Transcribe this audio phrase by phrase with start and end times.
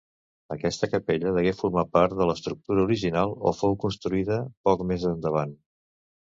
[0.53, 5.57] Aquesta capella degué formar part de l'estructura original o fou construïda poc més endavant.